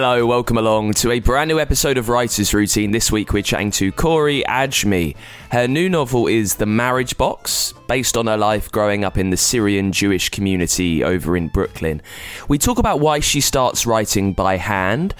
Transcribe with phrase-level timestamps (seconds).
[0.00, 2.92] Hello, welcome along to a brand new episode of Writer's Routine.
[2.92, 5.16] This week we're chatting to Corie Adjmi.
[5.50, 9.36] Her new novel is The Marriage Box, based on her life growing up in the
[9.36, 12.00] Syrian Jewish community over in Brooklyn.
[12.48, 15.16] We talk about why she starts writing by hand,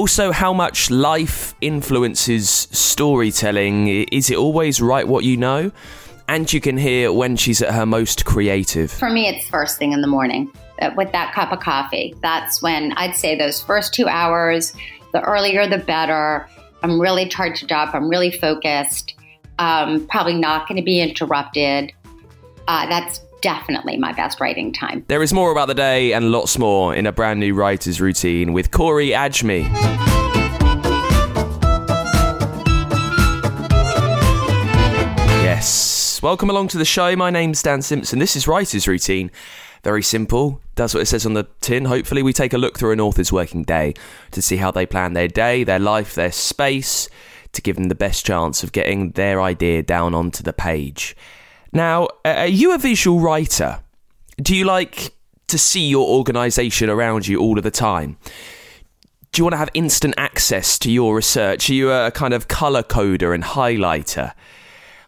[0.00, 3.86] also how much life influences storytelling.
[4.10, 5.70] Is it always write what you know?
[6.26, 8.90] And you can hear when she's at her most creative.
[8.90, 12.14] For me, it's first thing in the morning uh, with that cup of coffee.
[12.22, 14.72] That's when I'd say those first two hours,
[15.12, 16.48] the earlier the better.
[16.82, 19.16] I'm really charged up, I'm really focused,
[19.58, 21.92] um, probably not going to be interrupted.
[22.66, 25.04] Uh, that's definitely my best writing time.
[25.08, 28.52] There is more about the day and lots more in a brand new writer's routine
[28.52, 29.64] with Corie Adjmi.
[35.42, 36.20] Yes.
[36.22, 37.16] Welcome along to the show.
[37.16, 38.18] My name's Dan Simpson.
[38.18, 39.30] This is Writer's Routine.
[39.82, 40.60] Very simple.
[40.74, 41.86] Does what it says on the tin.
[41.86, 43.94] Hopefully, we take a look through an author's working day
[44.30, 47.08] to see how they plan their day, their life, their space,
[47.52, 51.16] to give them the best chance of getting their idea down onto the page.
[51.72, 53.80] Now, are you a visual writer?
[54.36, 55.14] Do you like
[55.48, 58.16] to see your organisation around you all of the time?
[59.32, 61.70] Do you want to have instant access to your research?
[61.70, 64.32] Are you a kind of colour coder and highlighter?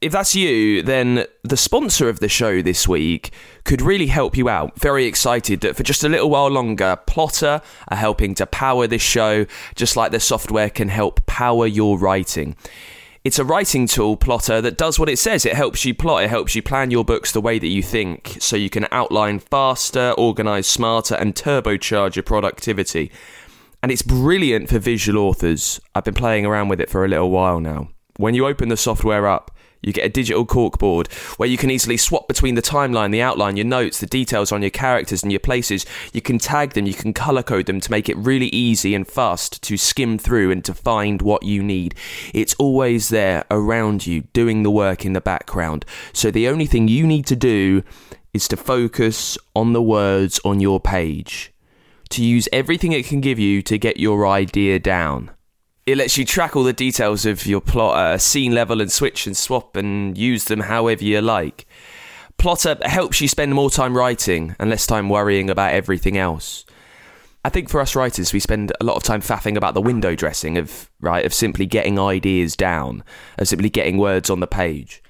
[0.03, 3.33] if that's you, then the sponsor of the show this week
[3.65, 4.79] could really help you out.
[4.79, 9.00] Very excited that for just a little while longer, Plottr are helping to power this
[9.00, 9.47] show,
[9.77, 12.56] just like the software can help power your writing.
[13.25, 15.47] It's a writing tool, Plottr that does what it says.
[15.47, 18.37] It helps you plot, it helps you plan your books the way that you think,
[18.41, 23.12] so you can outline faster, organise smarter, and turbocharge your productivity.
[23.81, 25.81] And it's brilliant for visual authors.
[25.94, 27.91] I've been playing around with it for a little while now.
[28.16, 29.51] When you open the software up,
[29.82, 33.56] you get a digital corkboard where you can easily swap between the timeline, the outline,
[33.56, 35.84] your notes, the details on your characters and your places.
[36.12, 39.06] You can tag them, you can color code them to make it really easy and
[39.06, 41.94] fast to skim through and to find what you need.
[42.32, 45.84] It's always there around you, doing the work in the background.
[46.12, 47.82] So the only thing you need to do
[48.32, 51.53] is to focus on the words on your page,
[52.10, 55.31] to use everything it can give you to get your idea down
[55.87, 58.91] it lets you track all the details of your plot at a scene level and
[58.91, 61.66] switch and swap and use them however you like.
[62.38, 66.65] Plottr helps you spend more time writing and less time worrying about everything else.
[67.44, 70.15] I think for us writers, we spend a lot of time faffing about the window
[70.15, 73.03] dressing of right of simply getting ideas down,
[73.37, 75.03] of simply getting words on the page.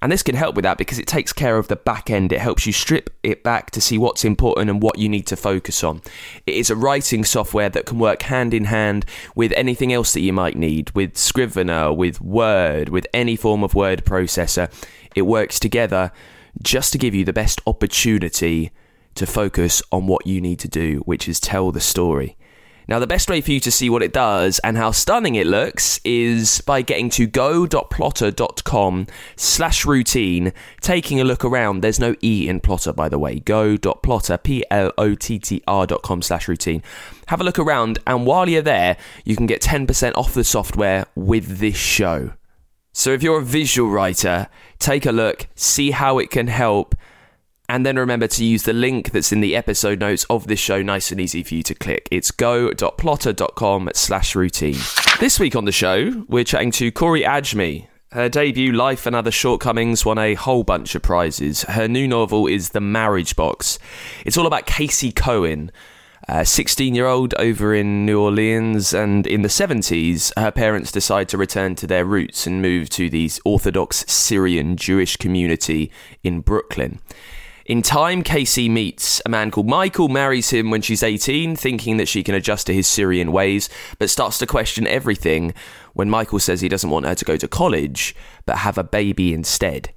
[0.00, 2.32] And this can help with that because it takes care of the back end.
[2.32, 5.36] It helps you strip it back to see what's important and what you need to
[5.36, 6.02] focus on.
[6.46, 9.04] It is a writing software that can work hand in hand
[9.34, 13.74] with anything else that you might need, with Scrivener, with Word, with any form of
[13.74, 14.70] word processor.
[15.16, 16.12] It works together
[16.62, 18.70] just to give you the best opportunity
[19.14, 22.36] to focus on what you need to do, which is tell the story.
[22.88, 25.46] Now, the best way for you to see what it does and how stunning it
[25.46, 29.06] looks is by getting to go.plottr.com
[29.36, 31.82] slash routine, taking a look around.
[31.82, 33.40] There's no E in Plottr, by the way.
[33.40, 36.82] Go.plottr, P-L-O-T-T-R dot com slash routine.
[37.26, 41.04] Have a look around, and while you're there, you can get 10% off the software
[41.14, 42.32] with this show.
[42.94, 44.48] So if you're a visual writer,
[44.78, 46.94] take a look, see how it can help,
[47.68, 50.82] and then remember to use the link that's in the episode notes of this show,
[50.82, 52.08] nice and easy for you to click.
[52.10, 54.78] It's go.plottr.com slash routine.
[55.20, 57.88] This week on the show, we're chatting to Corie Adjmi.
[58.12, 61.64] Her debut, Life and Other Shortcomings, won a whole bunch of prizes.
[61.64, 63.78] Her new novel is The Marriage Box.
[64.24, 65.70] It's all about Casey Cohen,
[66.26, 71.28] a 16 year old over in New Orleans, and in the 70s, her parents decide
[71.28, 75.92] to return to their roots and move to the Orthodox Syrian Jewish community
[76.22, 77.00] in Brooklyn.
[77.68, 82.08] In time, Casey meets a man called Michael, marries him when she's 18, thinking that
[82.08, 83.68] she can adjust to his Syrian ways,
[83.98, 85.52] but starts to question everything
[85.92, 88.16] when Michael says he doesn't want her to go to college,
[88.46, 89.92] but have a baby instead.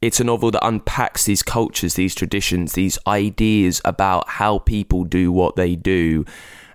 [0.00, 5.32] It's a novel that unpacks these cultures, these traditions, these ideas about how people do
[5.32, 6.24] what they do,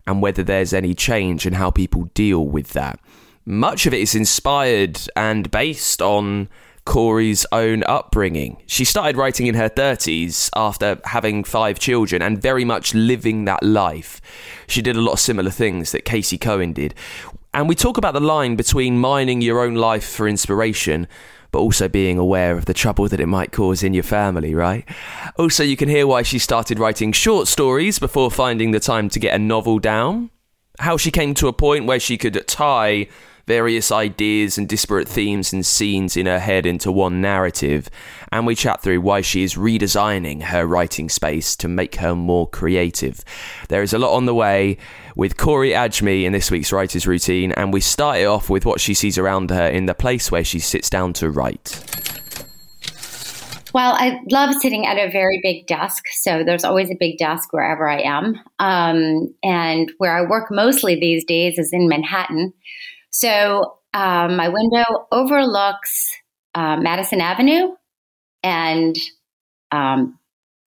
[0.05, 2.99] and whether there's any change in how people deal with that.
[3.45, 6.49] Much of it is inspired and based on
[6.85, 8.61] Corie's own upbringing.
[8.65, 13.63] She started writing in her 30s after having five children and very much living that
[13.63, 14.21] life.
[14.67, 16.95] She did a lot of similar things that Casey Cohen did.
[17.53, 21.07] And we talk about the line between mining your own life for inspiration
[21.51, 24.87] but also being aware of the trouble that it might cause in your family, right?
[25.37, 29.19] Also, you can hear why she started writing short stories before finding the time to
[29.19, 30.29] get a novel down.
[30.79, 33.07] How she came to a point where she could tie
[33.51, 37.89] various ideas and disparate themes and scenes in her head into one narrative,
[38.31, 42.47] and we chat through why she is redesigning her writing space to make her more
[42.47, 43.25] creative.
[43.67, 44.77] There is a lot on the way
[45.17, 48.79] with Corie Adjmi in this week's writer's routine, and we start it off with what
[48.79, 51.83] she sees around her in the place where she sits down to write.
[53.73, 56.05] Well, I love sitting at a very big desk.
[56.21, 58.39] So there's always a big desk wherever I am.
[58.59, 62.53] Um, and where I work mostly these days is in Manhattan.
[63.11, 66.09] So um, my window overlooks
[66.55, 67.75] uh, Madison Avenue
[68.43, 68.95] and
[69.71, 70.17] um,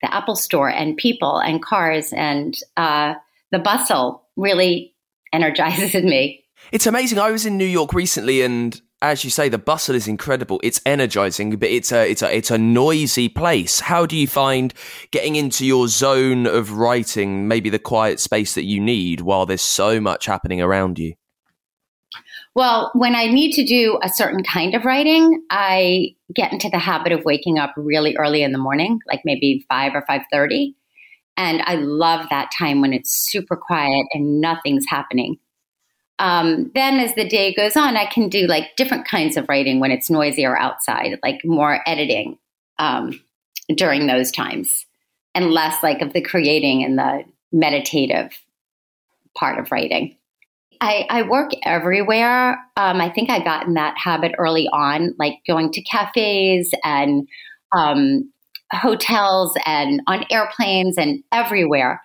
[0.02, 3.14] the Apple Store and people and cars and uh,
[3.50, 4.94] the bustle really
[5.32, 6.44] energizes me.
[6.72, 7.18] It's amazing.
[7.18, 10.58] I was in New York recently, and as you say, the bustle is incredible.
[10.62, 13.78] It's energizing, but it's a it's a it's a noisy place.
[13.78, 14.72] How do you find
[15.10, 19.62] getting into your zone of writing, maybe the quiet space that you need, while there's
[19.62, 21.14] so much happening around you?
[22.56, 26.78] Well, when I need to do a certain kind of writing, I get into the
[26.78, 30.74] habit of waking up really early in the morning, like maybe 5 or 5:30.
[31.36, 35.38] And I love that time when it's super quiet and nothing's happening.
[36.18, 39.78] Um, then as the day goes on, I can do like different kinds of writing
[39.78, 42.38] when it's noisier outside, like more editing
[42.78, 43.20] um,
[43.74, 44.86] during those times
[45.34, 48.32] and less like of the creating and the meditative
[49.34, 50.16] part of writing.
[50.80, 52.58] I, I work everywhere.
[52.76, 57.28] Um, I think I got in that habit early on, like going to cafes and
[57.72, 58.30] um,
[58.72, 62.00] hotels and on airplanes and everywhere.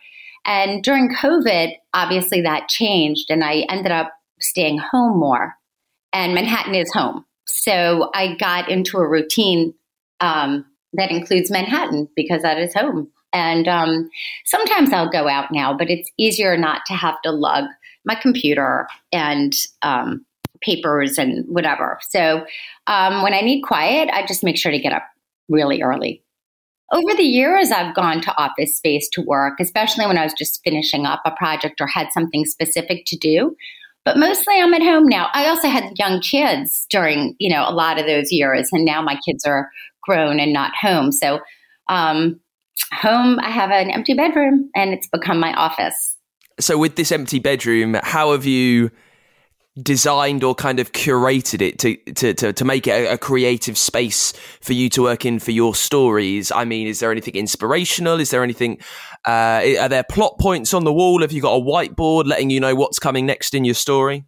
[0.45, 5.55] And during COVID, obviously that changed, and I ended up staying home more.
[6.13, 7.25] And Manhattan is home.
[7.45, 9.73] So I got into a routine
[10.19, 13.09] um, that includes Manhattan because that is home.
[13.33, 14.09] And um,
[14.45, 17.65] sometimes I'll go out now, but it's easier not to have to lug
[18.05, 20.25] my computer and um,
[20.61, 21.99] papers and whatever.
[22.09, 22.45] So
[22.87, 25.03] um, when I need quiet, I just make sure to get up
[25.49, 26.23] really early.
[26.91, 30.61] Over the years, I've gone to office space to work, especially when I was just
[30.63, 33.55] finishing up a project or had something specific to do.
[34.03, 35.29] But mostly I'm at home now.
[35.33, 39.01] I also had young kids during, you know, a lot of those years, and now
[39.01, 39.69] my kids are
[40.01, 41.11] grown and not home.
[41.11, 41.39] So,
[41.87, 42.39] um,
[42.93, 46.10] home, I have an empty bedroom, and it's become my office.
[46.59, 48.91] So, with this empty bedroom, how have you
[49.81, 53.77] designed or kind of curated it to to to, to make it a, a, creative
[53.77, 56.51] space for you to work in for your stories?
[56.51, 58.19] I mean, is there anything inspirational?
[58.19, 58.79] Is there anything?
[59.25, 61.21] Uh, are there plot points on the wall?
[61.21, 64.25] Have you got a whiteboard letting you know what's coming next in your story?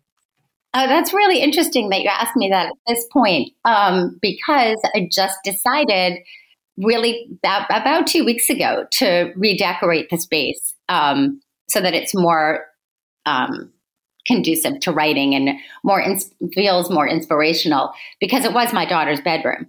[0.74, 5.08] Uh, that's really interesting that you asked me that at this point, um, because I
[5.12, 6.18] just decided
[6.78, 11.40] really about, about two weeks ago to redecorate the space um,
[11.70, 12.66] so that it's more
[13.26, 13.72] um,
[14.28, 19.68] conducive to writing and more ins- feels more inspirational because it was my daughter's bedroom.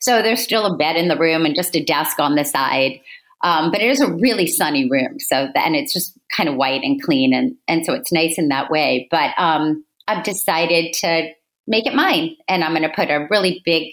[0.00, 3.00] So there's still a bed in the room and just a desk on the side.
[3.42, 5.20] Um, but it is a really sunny room.
[5.20, 8.48] So and it's just kind of white and clean and and so it's nice in
[8.48, 9.06] that way.
[9.10, 11.28] But um, I've decided to
[11.66, 13.92] make it mine, and I'm going to put a really big,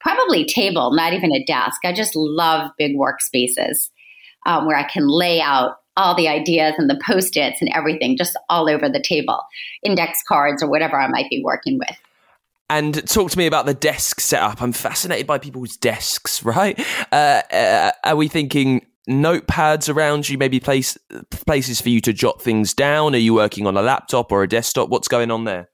[0.00, 1.80] probably table, not even a desk.
[1.84, 3.90] I just love big workspaces
[4.46, 8.16] um, where I can lay out all the ideas and the post its and everything
[8.16, 9.40] just all over the table,
[9.82, 11.96] index cards or whatever I might be working with.
[12.70, 14.62] And talk to me about the desk setup.
[14.62, 16.78] I'm fascinated by people's desks, right?
[17.12, 20.96] Uh, uh, are we thinking notepads around you, maybe place
[21.30, 23.14] places for you to jot things down?
[23.14, 24.88] Are you working on a laptop or a desktop?
[24.88, 25.68] What's going on there?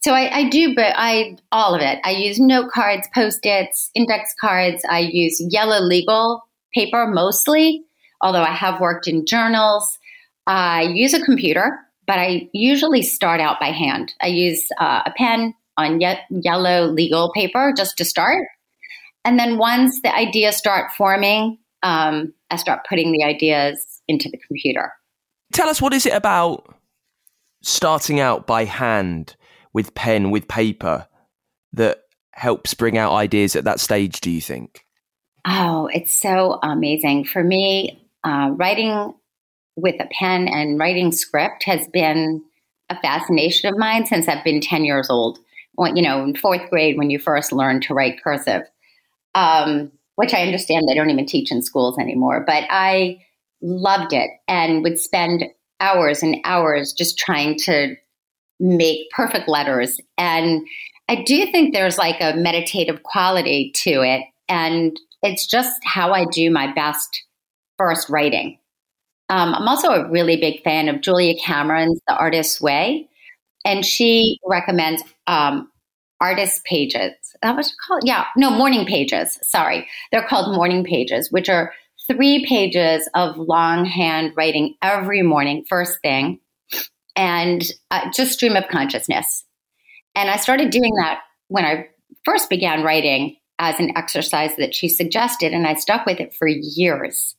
[0.00, 2.00] So I, I, do, but I all of it.
[2.02, 4.82] I use note cards, post its, index cards.
[4.90, 6.42] I use yellow legal
[6.74, 7.84] paper mostly
[8.22, 9.98] although I have worked in journals.
[10.46, 14.14] I use a computer, but I usually start out by hand.
[14.20, 18.46] I use uh, a pen on ye- yellow legal paper just to start.
[19.24, 24.38] And then once the ideas start forming, um, I start putting the ideas into the
[24.38, 24.92] computer.
[25.52, 26.74] Tell us what is it about
[27.62, 29.36] starting out by hand
[29.72, 31.06] with pen, with paper,
[31.72, 32.02] that
[32.32, 34.84] helps bring out ideas at that stage, do you think?
[35.46, 37.24] Oh, it's so amazing.
[37.24, 39.14] For me, uh, writing
[39.76, 42.42] with a pen and writing script has been
[42.90, 45.38] a fascination of mine since I've been 10 years old.
[45.74, 48.62] When, you know, in fourth grade, when you first learned to write cursive,
[49.34, 52.44] um, which I understand they don't even teach in schools anymore.
[52.46, 53.22] But I
[53.62, 55.44] loved it and would spend
[55.80, 57.96] hours and hours just trying to
[58.60, 59.98] make perfect letters.
[60.18, 60.66] And
[61.08, 64.22] I do think there's like a meditative quality to it.
[64.48, 67.24] And it's just how I do my best
[67.82, 68.58] first writing.
[69.28, 73.08] Um, I'm also a really big fan of Julia Cameron's The Artist's Way,
[73.64, 75.68] and she recommends um,
[76.20, 77.12] artist pages.
[77.42, 78.02] That was called?
[78.04, 79.38] Yeah, no, morning pages.
[79.42, 81.72] Sorry, they're called morning pages, which are
[82.06, 86.38] three pages of longhand writing every morning, first thing,
[87.16, 89.44] and uh, just stream of consciousness.
[90.14, 91.88] And I started doing that when I
[92.24, 96.46] first began writing as an exercise that she suggested, and I stuck with it for
[96.46, 97.34] years.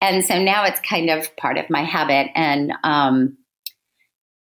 [0.00, 3.38] And so now it's kind of part of my habit and um,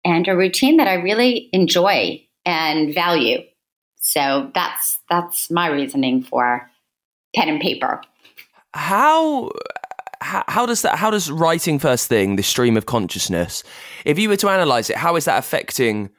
[0.04, 3.44] and a routine that I really enjoy and value.
[4.00, 6.70] So that's that's my reasoning for
[7.36, 8.02] pen and paper.
[8.74, 9.52] How
[10.22, 13.64] how, does that how does writing first thing the stream of consciousness
[14.06, 16.12] if you were to analyze it how is that affecting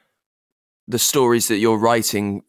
[0.87, 2.43] the stories that you're writing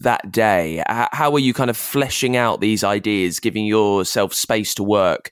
[0.00, 4.82] that day how are you kind of fleshing out these ideas giving yourself space to
[4.82, 5.30] work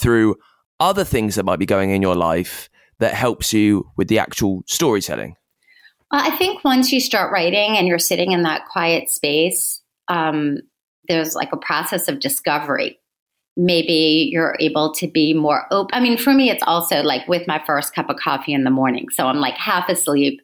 [0.00, 0.36] through
[0.80, 2.68] other things that might be going in your life
[2.98, 5.34] that helps you with the actual storytelling
[6.12, 10.58] well, i think once you start writing and you're sitting in that quiet space um,
[11.08, 12.98] there's like a process of discovery
[13.56, 15.96] maybe you're able to be more open.
[15.96, 18.70] I mean, for me, it's also like with my first cup of coffee in the
[18.70, 19.06] morning.
[19.10, 20.40] So I'm like half asleep.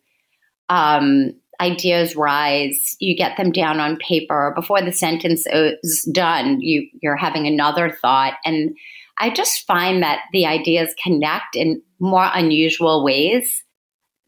[0.69, 2.97] Um, ideas rise.
[2.99, 6.61] You get them down on paper before the sentence is done.
[6.61, 8.77] You you're having another thought, and
[9.19, 13.63] I just find that the ideas connect in more unusual ways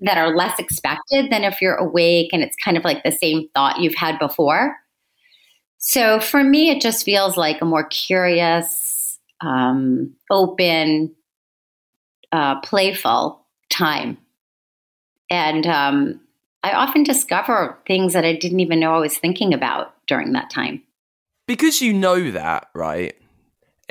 [0.00, 3.48] that are less expected than if you're awake and it's kind of like the same
[3.54, 4.76] thought you've had before.
[5.78, 11.14] So for me, it just feels like a more curious, um, open,
[12.30, 14.18] uh, playful time.
[15.30, 16.20] And um,
[16.62, 20.50] I often discover things that I didn't even know I was thinking about during that
[20.50, 20.82] time.
[21.46, 23.14] Because you know that, right?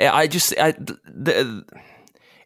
[0.00, 1.64] I just, I, the,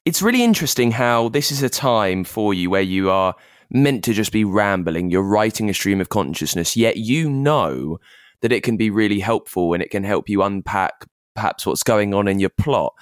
[0.05, 3.35] it's really interesting how this is a time for you where you are
[3.71, 5.11] meant to just be rambling.
[5.11, 7.99] You're writing a stream of consciousness, yet you know
[8.43, 12.15] that it can be really helpful and it can help you unpack perhaps what's going
[12.15, 12.95] on in your plot.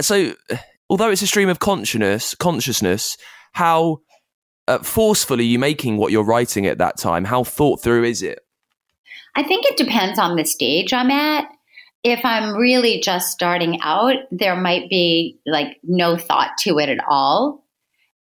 [0.00, 0.34] So,
[0.88, 3.16] although it's a stream of consciousness, consciousness,
[3.52, 4.00] how
[4.68, 7.24] uh, forceful are you making what you're writing at that time?
[7.24, 8.40] How thought through is it?
[9.36, 11.48] I think it depends on the stage I'm at.
[12.02, 17.04] If I'm really just starting out, there might be like no thought to it at
[17.08, 17.64] all.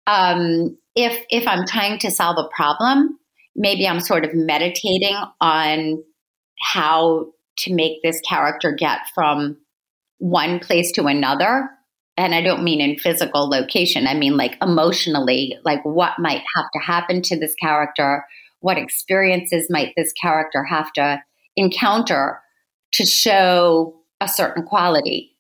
[0.06, 3.18] Um, if if I'm trying to solve a problem,
[3.56, 6.02] maybe I'm sort of meditating on
[6.61, 7.26] how
[7.58, 9.58] to make this character get from
[10.18, 11.68] one place to another.
[12.16, 16.66] And I don't mean in physical location, I mean like emotionally, like what might have
[16.75, 18.25] to happen to this character,
[18.61, 21.23] what experiences might this character have to
[21.57, 22.40] encounter
[22.92, 25.37] to show a certain quality.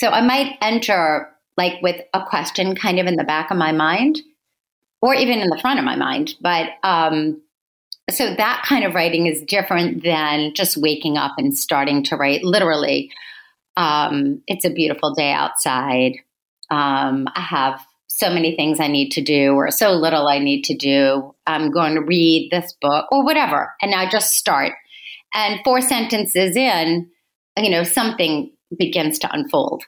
[0.00, 3.72] So I might enter like with a question kind of in the back of my
[3.72, 4.20] mind
[5.00, 7.40] or even in the front of my mind, but um,
[8.10, 12.44] so that kind of writing is different than just waking up and starting to write.
[12.44, 13.10] Literally,
[13.76, 16.12] um, it's a beautiful day outside.
[16.70, 20.62] Um, I have so many things I need to do, or so little I need
[20.64, 21.34] to do.
[21.46, 24.72] I'm going to read this book, or whatever, and I just start.
[25.34, 27.10] And four sentences in,
[27.58, 29.84] you know, something begins to unfold,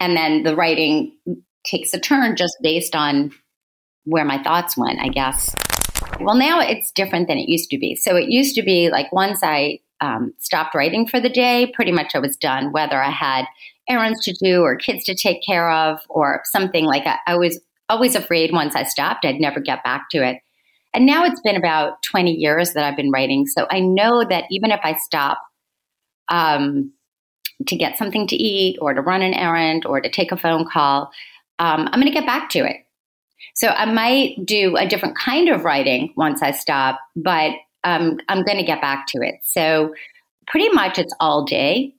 [0.00, 1.16] and then the writing
[1.66, 3.32] takes a turn just based on
[4.04, 5.54] where my thoughts went, I guess.
[6.20, 7.94] Well, now it's different than it used to be.
[7.96, 11.92] So it used to be like once I um, stopped writing for the day, pretty
[11.92, 13.46] much I was done, whether I had
[13.88, 17.60] errands to do or kids to take care of or something like I, I was
[17.88, 20.40] always afraid once I stopped, I'd never get back to it.
[20.94, 23.46] And now it's been about 20 years that I've been writing.
[23.46, 25.40] So I know that even if I stop
[26.28, 26.92] um,
[27.66, 30.66] to get something to eat or to run an errand or to take a phone
[30.66, 31.10] call,
[31.58, 32.76] um, I'm going to get back to it
[33.54, 37.52] So I might do a different kind of writing once I stop, but
[37.84, 39.36] um, I'm going to get back to it.
[39.42, 39.94] So
[40.46, 41.94] pretty much it's all day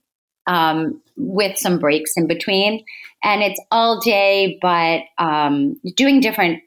[0.46, 2.84] um, with some breaks in between.
[3.22, 6.62] And it's all day, but um, doing different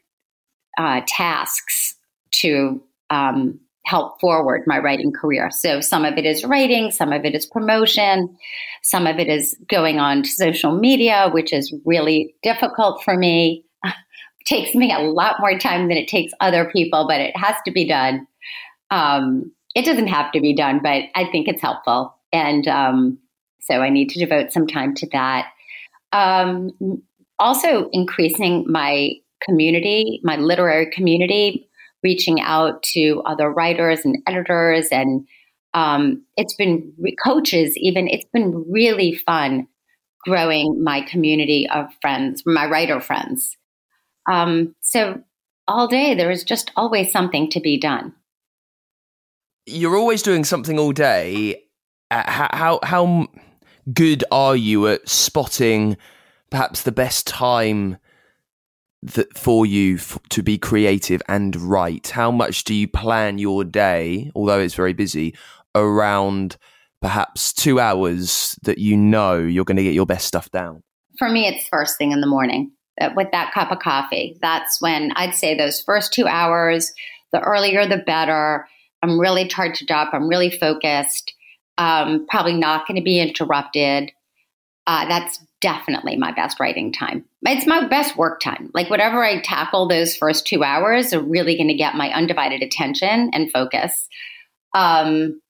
[0.78, 1.96] uh, tasks
[2.32, 5.50] to um, help forward my writing career.
[5.50, 8.36] So some of it is writing, some of it is promotion,
[8.82, 13.64] some of it is going on to social media, which is really difficult for me.
[14.46, 17.72] takes me a lot more time than it takes other people, but it has to
[17.72, 18.26] be done.
[18.94, 22.14] Um, it doesn't have to be done, but I think it's helpful.
[22.32, 23.18] And um,
[23.60, 25.48] so I need to devote some time to that.
[26.12, 26.70] Um,
[27.40, 29.10] also, increasing my
[29.42, 31.68] community, my literary community,
[32.04, 35.26] reaching out to other writers and editors, and
[35.74, 36.92] um, it's been
[37.24, 37.76] coaches.
[37.76, 39.66] Even it's been really fun
[40.24, 43.56] growing my community of friends, my writer friends.
[44.30, 45.20] Um, so
[45.66, 48.14] all day there is just always something to be done.
[49.66, 51.62] You're always doing something all day.
[52.10, 53.28] Uh, how, how how
[53.92, 55.96] good are you at spotting
[56.50, 57.98] perhaps the best time
[59.02, 62.08] that for you f- to be creative and write?
[62.08, 65.34] How much do you plan your day, although it's very busy,
[65.74, 66.56] around
[67.00, 70.82] perhaps two hours that you know you're going to get your best stuff down?
[71.18, 74.38] For me, it's first thing in the morning uh, with that cup of coffee.
[74.40, 76.92] That's when I'd say those first two hours,
[77.32, 78.66] the earlier the better.
[79.04, 81.34] I'm really charged up, I'm really focused
[81.78, 84.12] um, probably not going to be interrupted.
[84.86, 87.24] Uh, that's definitely my best writing time.
[87.42, 88.70] It's my best work time.
[88.74, 92.62] Like whatever I tackle those first two hours are really going to get my undivided
[92.62, 94.08] attention and focus.
[94.74, 95.40] Um,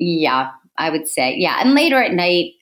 [0.00, 1.58] yeah, I would say yeah.
[1.60, 2.52] And later at night,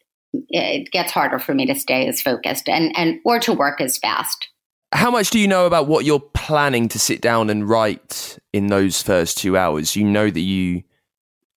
[0.48, 3.96] it gets harder for me to stay as focused and and or to work as
[3.96, 4.48] fast.
[4.94, 8.68] How much do you know about what you're planning to sit down and write in
[8.68, 9.96] those first two hours?
[9.96, 10.84] You know that you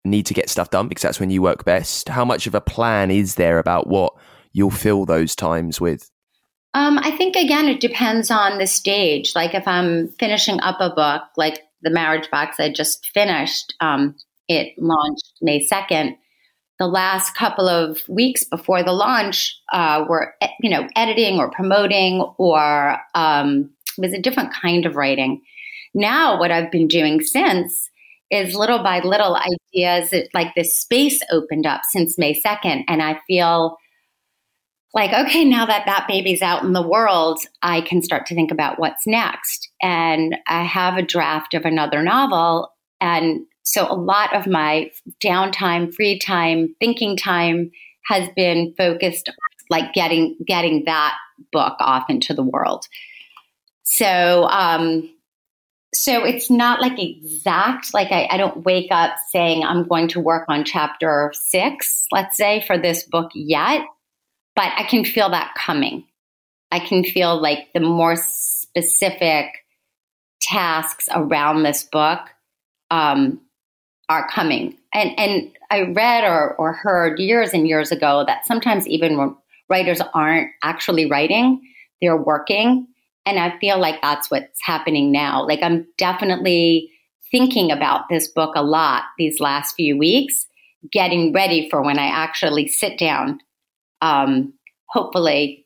[0.05, 2.07] need to get stuff done because that's when you work best.
[2.07, 4.13] How much of a plan is there about what
[4.53, 6.09] you'll fill those times with?
[6.73, 9.33] Um, I think again, it depends on the stage.
[9.35, 14.15] Like if I'm finishing up a book, like the Marriage Box I just finished, um,
[14.47, 16.15] it launched May second.
[16.77, 22.21] The last couple of weeks before the launch uh, were, you know, editing or promoting,
[22.37, 25.41] or um, was a different kind of writing.
[25.93, 27.89] Now, what I've been doing since
[28.29, 32.83] is little by little ideas that, like this space opened up since May 2nd.
[32.87, 33.77] And I feel
[34.93, 38.51] like, okay, now that that baby's out in the world, I can start to think
[38.51, 39.69] about what's next.
[39.81, 42.73] And I have a draft of another novel.
[43.01, 44.91] And so a lot of my
[45.23, 47.71] downtime, free time, thinking time
[48.05, 49.29] has been focused
[49.69, 51.15] like getting getting that
[51.51, 52.85] book off into the world.
[53.83, 55.09] So um,
[55.95, 60.19] so it's not like exact like I, I, don't wake up saying i'm going to
[60.19, 63.85] work on chapter six let's say for this book yet
[64.57, 66.03] but i can feel that coming
[66.69, 69.63] i can feel like the more specific
[70.41, 72.19] tasks around this book
[72.91, 73.39] um,
[74.09, 78.87] are coming and and i read or, or heard years and years ago that sometimes
[78.87, 79.35] even
[79.69, 81.61] writers aren't actually writing
[82.01, 82.87] they're working
[83.25, 85.45] and I feel like that's what's happening now.
[85.45, 86.91] Like I'm definitely
[87.31, 90.45] thinking about this book a lot these last few weeks,
[90.91, 93.39] getting ready for when I actually sit down.
[94.01, 94.53] Um,
[94.89, 95.65] hopefully,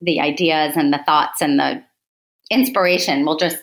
[0.00, 1.82] the ideas and the thoughts and the
[2.50, 3.58] inspiration will just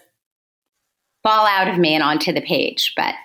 [1.23, 2.93] fall out of me and onto the page.
[2.95, 3.15] But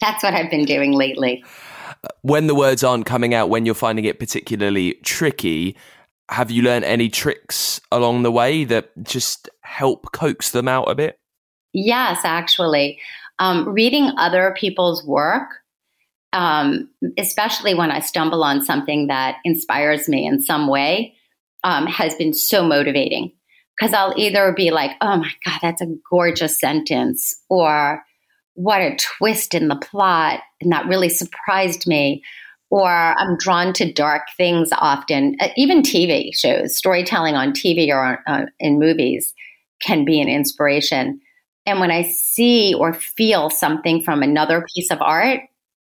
[0.00, 1.44] that's what I've been doing lately.
[2.22, 5.76] When the words aren't coming out, when you're finding it particularly tricky,
[6.30, 10.94] have you learned any tricks along the way that just help coax them out a
[10.94, 11.18] bit?
[11.72, 12.98] Yes, actually.
[13.38, 15.48] Um, reading other people's work,
[16.32, 21.14] um, especially when I stumble on something that inspires me in some way,
[21.62, 23.32] um, has been so motivating.
[23.76, 28.04] Because I'll either be like, oh my God, that's a gorgeous sentence, or
[28.54, 32.22] what a twist in the plot, and that really surprised me
[32.74, 35.36] or I'm drawn to dark things often.
[35.38, 39.32] Uh, even TV shows, storytelling on TV or uh, in movies
[39.80, 41.20] can be an inspiration.
[41.66, 45.42] And when I see or feel something from another piece of art,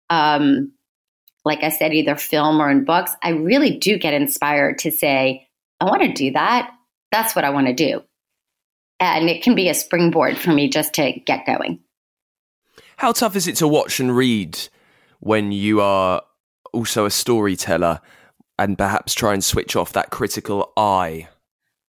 [0.09, 0.73] um,
[1.45, 5.47] like I said, either film or in books, I really do get inspired to say,
[5.79, 6.69] I want to do that.
[7.13, 8.03] That's what I want to do.
[8.99, 11.79] And it can be a springboard for me just to get going.
[13.03, 14.57] How tough is it to watch and read
[15.19, 16.21] when you are
[16.71, 17.99] also a storyteller
[18.57, 21.27] and perhaps try and switch off that critical eye?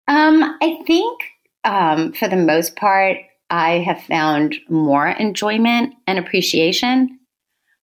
[0.08, 1.20] Um, I think
[1.62, 3.18] um, for the most part,
[3.50, 7.18] I have found more enjoyment and appreciation.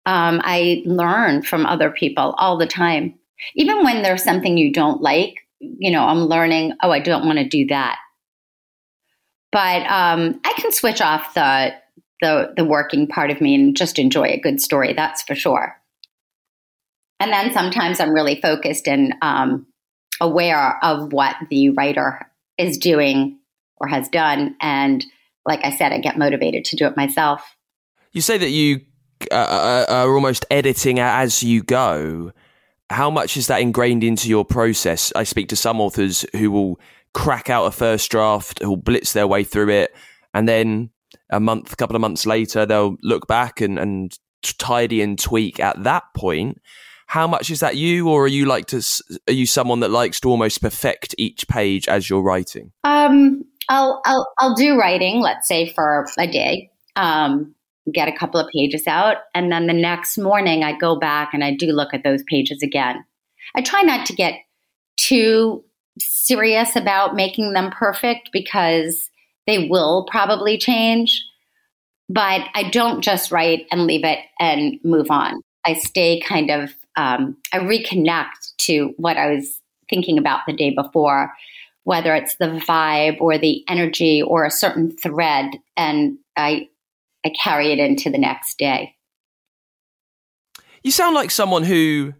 [0.05, 3.17] Um, I learn from other people all the time.
[3.55, 7.39] Even when there's something you don't like, you know, I'm learning, oh, I don't want
[7.39, 7.97] to do that.
[9.51, 11.73] But um, I can switch off the,
[12.21, 14.93] the the working part of me and just enjoy a good story.
[14.93, 15.79] That's for sure.
[17.19, 19.67] And then sometimes I'm really focused and um,
[20.21, 23.39] aware of what the writer is doing
[23.77, 25.05] or has done, and
[25.45, 27.55] like I said, I get motivated to do it myself.
[28.11, 28.81] You say that you
[29.31, 32.31] uh, uh, are almost editing as you go.
[32.89, 35.13] How much is that ingrained into your process?
[35.15, 36.79] I speak to some authors who will
[37.13, 39.95] crack out a first draft, who'll blitz their way through it,
[40.33, 40.89] and then
[41.29, 44.17] a month, a couple of months later, they'll look back and, and
[44.57, 46.61] tidy and tweak at that point.
[47.07, 48.83] How much is that you, or are you like to?
[49.27, 52.71] Are you someone that likes to almost perfect each page as you're writing?
[52.83, 56.69] Um, I'll I'll I'll do writing, let's say for a day.
[56.95, 57.55] Um,
[57.91, 61.43] get a couple of pages out, and then the next morning I go back and
[61.43, 63.03] I do look at those pages again.
[63.55, 64.35] I try not to get
[64.97, 65.63] too
[65.99, 69.08] serious about making them perfect because
[69.49, 71.25] they will probably change.
[72.07, 75.41] But I don't just write and leave it and move on.
[75.65, 79.59] I stay kind of, um, I reconnect to what I was
[79.89, 81.33] thinking about the day before
[81.89, 86.69] whether it's the vibe or the energy or a certain thread, and I
[87.25, 88.95] I carry it into the next day.
[90.83, 92.13] You sound like someone who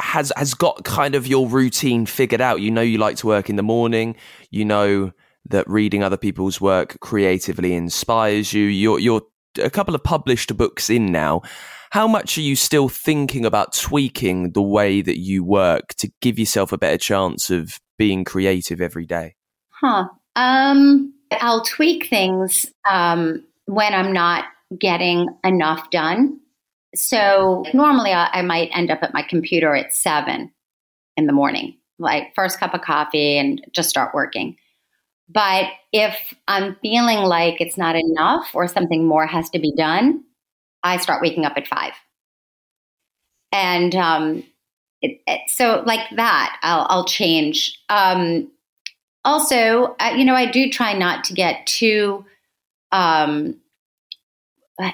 [0.00, 2.60] has has got kind of your routine figured out.
[2.60, 4.16] You know you like to work in the morning.
[4.50, 5.12] You know
[5.50, 8.64] that reading other people's work creatively inspires you.
[8.64, 9.22] You're you're
[9.62, 11.42] a couple of published books in now.
[11.90, 16.38] How much are you still thinking about tweaking the way that you work to give
[16.38, 19.34] yourself a better chance of being creative every day?
[19.70, 20.08] Huh.
[20.34, 24.44] Um, I'll tweak things um, when I'm not
[24.78, 26.40] getting enough done.
[26.94, 30.50] So normally I, I might end up at my computer at seven
[31.16, 34.56] in the morning, like first cup of coffee and just start working.
[35.28, 40.22] But if I'm feeling like it's not enough or something more has to be done,
[40.82, 41.92] I start waking up at five.
[43.52, 44.44] And um,
[45.02, 47.78] it, it, so like that, I'll, I'll change.
[47.88, 48.50] Um,
[49.24, 52.24] also, uh, you know, I do try not to get too
[52.92, 53.56] um,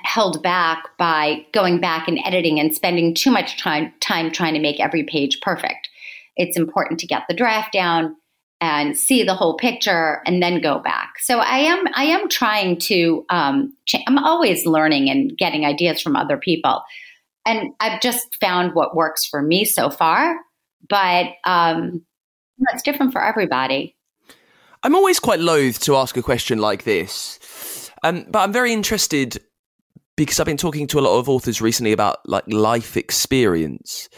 [0.04, 4.60] held back by going back and editing and spending too much time time trying to
[4.60, 5.88] make every page perfect.
[6.36, 8.16] It's important to get the draft down
[8.62, 11.18] and see the whole picture and then go back.
[11.18, 13.74] So I am I am trying to um,
[14.06, 16.82] I'm always learning and getting ideas from other people
[17.44, 20.36] and I've just found what works for me so far.
[20.88, 22.04] But um,
[22.72, 23.96] it's different for everybody.
[24.82, 29.38] I'm always quite loath to ask a question like this, um, but I'm very interested
[30.16, 34.08] because I've been talking to a lot of authors recently about like life experience,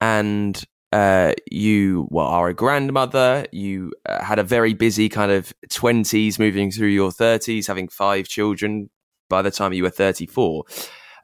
[0.00, 3.46] and uh, you well, are a grandmother.
[3.52, 8.26] You uh, had a very busy kind of twenties, moving through your thirties, having five
[8.26, 8.90] children
[9.28, 10.64] by the time you were thirty four.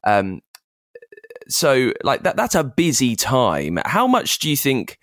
[0.04, 0.40] Um,
[1.48, 3.78] so like that that's a busy time.
[3.84, 4.98] How much do you think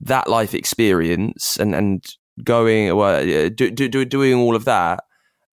[0.00, 2.04] that life experience and and
[2.44, 5.02] going well do, do, do, doing all of that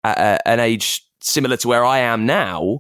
[0.04, 2.80] at an age similar to where I am now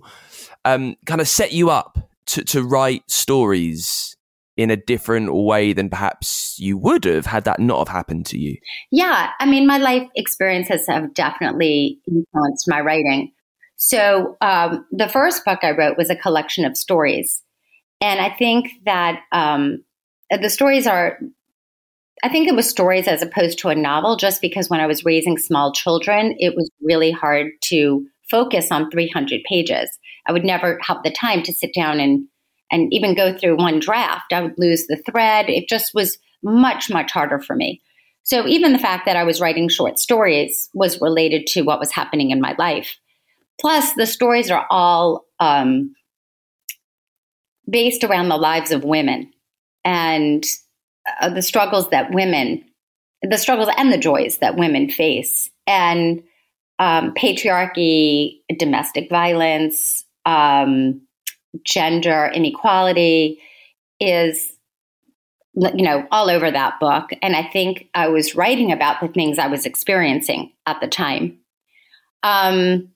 [0.66, 4.16] um, kind of set you up to, to write stories
[4.60, 8.38] in a different way than perhaps you would have had that not have happened to
[8.38, 8.58] you?
[8.92, 13.32] Yeah, I mean, my life experiences have definitely influenced my writing.
[13.78, 17.42] So um, the first book I wrote was a collection of stories.
[18.02, 19.82] And I think that um,
[20.30, 21.18] the stories are,
[22.22, 25.06] I think it was stories as opposed to a novel, just because when I was
[25.06, 29.98] raising small children, it was really hard to focus on 300 pages.
[30.28, 32.28] I would never have the time to sit down and
[32.72, 34.32] and even go through one draft.
[34.34, 35.50] I would lose the thread.
[35.50, 37.82] It just was much, much harder for me.
[38.24, 41.92] So even the fact that I was writing short stories was related to what was
[41.92, 42.98] happening in my life.
[43.60, 45.94] Plus, the stories are all um,
[47.70, 49.32] based around the lives of women
[49.84, 50.46] and
[51.22, 52.64] uh, the struggles that women,
[53.24, 56.24] the struggles and the joys that women face, and
[56.78, 61.02] um, patriarchy, domestic violence, um,
[61.64, 63.40] gender inequality
[64.00, 64.54] is
[65.56, 69.40] you know all over that book and i think i was writing about the things
[69.40, 71.38] i was experiencing at the time
[72.24, 72.90] um,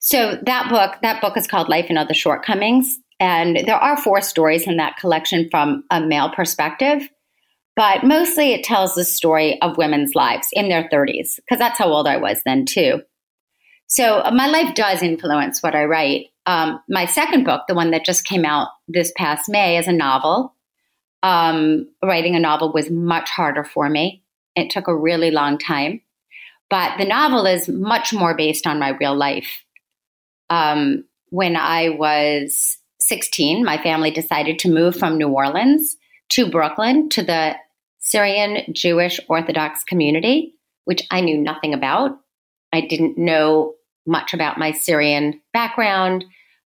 [0.00, 2.98] so that book, that book is called Life and Other Shortcomings.
[3.20, 7.08] And there are four stories in that collection from a male perspective.
[7.76, 11.86] but mostly it tells the story of women's lives in their 30s, because that's how
[11.86, 13.00] old I was then, too.
[13.86, 16.26] So my life does influence what I write.
[16.50, 19.92] Um, my second book, the one that just came out this past May, is a
[19.92, 20.56] novel.
[21.22, 24.24] Um, writing a novel was much harder for me.
[24.56, 26.00] It took a really long time.
[26.68, 29.64] But the novel is much more based on my real life.
[30.48, 35.96] Um, when I was 16, my family decided to move from New Orleans
[36.30, 37.54] to Brooklyn to the
[38.00, 42.18] Syrian Jewish Orthodox community, which I knew nothing about.
[42.72, 46.24] I didn't know much about my Syrian background.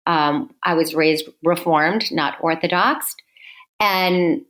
[0.10, 3.16] Um, I was raised Reformed, not Orthodox.
[3.80, 4.42] And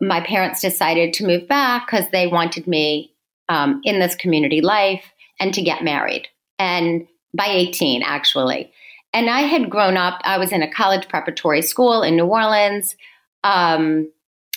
[0.00, 3.14] my parents decided to move back because they wanted me
[3.48, 5.04] um, in this community life
[5.38, 6.26] and to get married.
[6.58, 8.72] And by 18, actually.
[9.12, 12.96] And I had grown up, I was in a college preparatory school in New Orleans.
[13.44, 14.10] Um,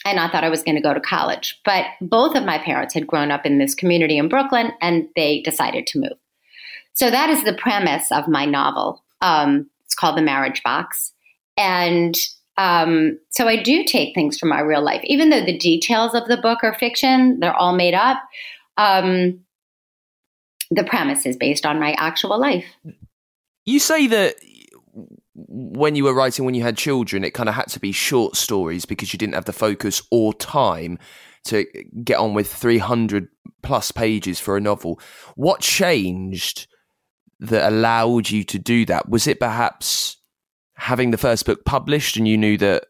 [0.05, 1.61] and I thought I was going to go to college.
[1.65, 5.41] But both of my parents had grown up in this community in Brooklyn and they
[5.41, 6.17] decided to move.
[6.93, 9.03] So that is the premise of my novel.
[9.21, 11.13] Um, called The Marriage Box.
[11.57, 12.15] And
[12.57, 16.27] um, so I do take things from my real life, even though the details of
[16.27, 18.17] the book are fiction, they're all made up.
[18.77, 19.41] Um,
[20.71, 22.65] the premise is based on my actual life.
[23.65, 24.35] You say that
[25.33, 28.35] when you were writing when you had children, it kind of had to be short
[28.35, 30.97] stories because you didn't have the focus or time
[31.45, 31.65] to
[32.03, 33.27] get on with 300
[33.61, 34.99] plus pages for a novel.
[35.35, 36.67] What changed
[37.39, 39.09] that allowed you to do that?
[39.09, 40.17] Was it perhaps
[40.75, 42.85] having the first book published and you knew that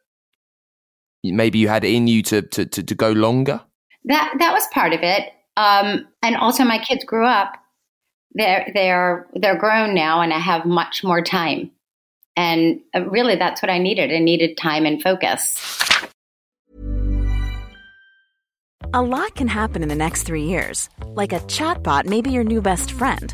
[1.24, 3.62] maybe you had it in you to, to, to, to go longer?
[4.06, 5.30] That, that was part of it.
[5.58, 7.54] Um, and also my kids grew up.
[8.34, 11.72] They're, they're, they're grown now and I have much more time.
[12.36, 14.14] And uh, really, that's what I needed.
[14.14, 15.58] I needed time and focus.
[18.94, 20.90] A lot can happen in the next three years.
[21.08, 23.34] Like a chatbot may be your new best friend.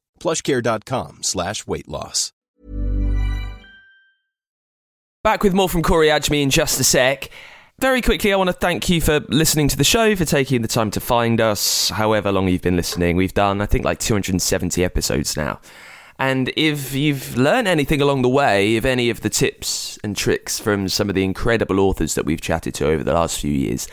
[0.21, 2.31] plushcare.com slash weight loss.
[5.23, 7.29] Back with more from Corie Adjmi in just a sec.
[7.79, 10.67] Very quickly, I want to thank you for listening to the show, for taking the
[10.67, 13.17] time to find us, however long you've been listening.
[13.17, 15.59] We've done, I think, like 270 episodes now.
[16.19, 20.59] And if you've learned anything along the way, if any of the tips and tricks
[20.59, 23.87] from some of the incredible authors that we've chatted to over the last few years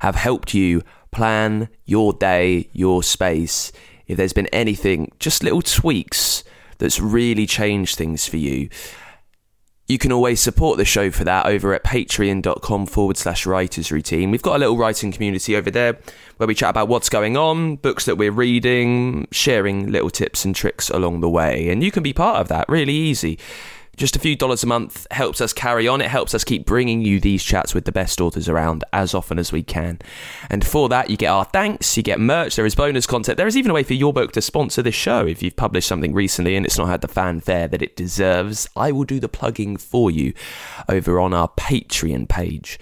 [0.00, 3.72] have helped you plan your day, your space,
[4.06, 6.44] if there's been anything, just little tweaks
[6.78, 8.68] that's really changed things for you,
[9.88, 14.32] you can always support the show for that over at patreon.com forward slash writers routine.
[14.32, 15.96] We've got a little writing community over there
[16.38, 20.56] where we chat about what's going on, books that we're reading, sharing little tips and
[20.56, 21.68] tricks along the way.
[21.68, 23.38] And you can be part of that really easy.
[23.96, 26.02] Just a few dollars a month helps us carry on.
[26.02, 29.38] It helps us keep bringing you these chats with the best authors around as often
[29.38, 29.98] as we can.
[30.50, 33.38] And for that, you get our thanks, you get merch, there is bonus content.
[33.38, 35.26] There is even a way for your book to sponsor this show.
[35.26, 38.92] If you've published something recently and it's not had the fanfare that it deserves, I
[38.92, 40.34] will do the plugging for you
[40.90, 42.78] over on our Patreon page.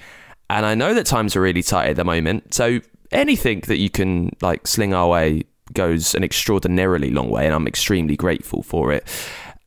[0.51, 2.81] And I know that times are really tight at the moment, so
[3.13, 7.69] anything that you can like sling our way goes an extraordinarily long way, and I'm
[7.69, 9.09] extremely grateful for it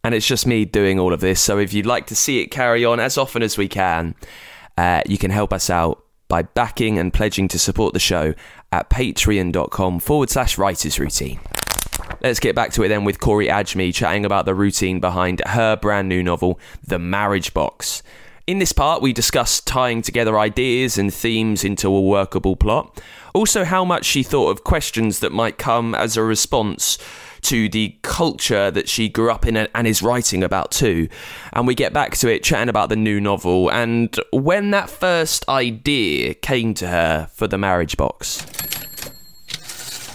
[0.03, 1.41] and it's just me doing all of this.
[1.41, 4.15] So if you'd like to see it carry on as often as we can,
[4.77, 8.33] uh, you can help us out by backing and pledging to support the show
[8.71, 11.39] at patreon.com forward slash writers routine.
[12.21, 15.75] Let's get back to it then with Corie Adjmi chatting about the routine behind her
[15.75, 18.03] brand new novel, The Marriage Box.
[18.45, 23.01] In this part, we discuss tying together ideas and themes into a workable plot.
[23.33, 26.97] Also, how much she thought of questions that might come as a response
[27.41, 31.07] to the culture that she grew up in and is writing about too.
[31.53, 35.47] And we get back to it chatting about the new novel and when that first
[35.49, 38.45] idea came to her for the marriage box.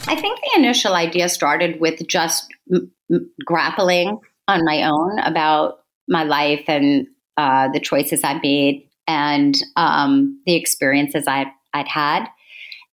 [0.08, 5.80] I think the initial idea started with just m- m- grappling on my own about
[6.08, 7.06] my life and
[7.36, 12.26] uh, the choices I made and um, the experiences I, I'd had.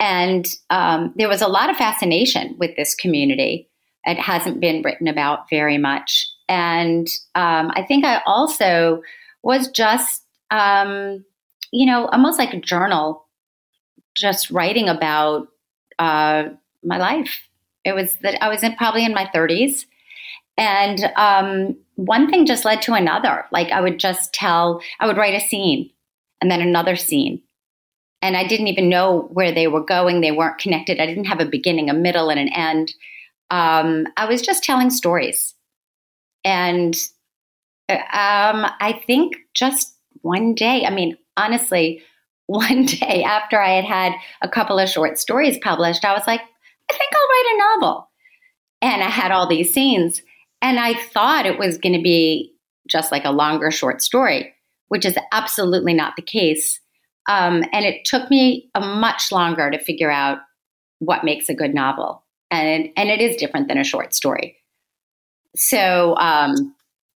[0.00, 3.68] And um, there was a lot of fascination with this community.
[4.04, 6.28] It hasn't been written about very much.
[6.48, 9.02] And um, I think I also
[9.42, 11.24] was just, um,
[11.70, 13.26] you know, almost like a journal,
[14.14, 15.48] just writing about
[15.98, 16.44] uh,
[16.84, 17.48] my life.
[17.84, 19.86] It was that I was in, probably in my 30s.
[20.58, 23.46] And um, one thing just led to another.
[23.50, 25.90] Like I would just tell, I would write a scene
[26.40, 27.40] and then another scene.
[28.20, 30.20] And I didn't even know where they were going.
[30.20, 31.00] They weren't connected.
[31.00, 32.94] I didn't have a beginning, a middle, and an end.
[33.52, 35.54] Um, I was just telling stories.
[36.42, 36.96] And
[37.90, 42.02] um, I think just one day, I mean, honestly,
[42.46, 46.40] one day after I had had a couple of short stories published, I was like,
[46.40, 48.10] I think I'll write a novel.
[48.80, 50.22] And I had all these scenes.
[50.62, 52.54] And I thought it was going to be
[52.88, 54.54] just like a longer short story,
[54.88, 56.80] which is absolutely not the case.
[57.28, 60.38] Um, and it took me a much longer to figure out
[61.00, 62.21] what makes a good novel.
[62.52, 64.56] And, and it is different than a short story.
[65.56, 66.74] So um,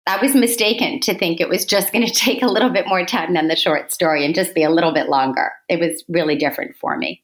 [0.08, 3.06] I was mistaken to think it was just going to take a little bit more
[3.06, 5.52] time than the short story and just be a little bit longer.
[5.70, 7.22] It was really different for me.